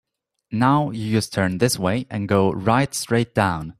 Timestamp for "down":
3.35-3.69